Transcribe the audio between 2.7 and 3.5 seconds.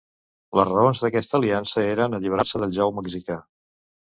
jou mexica.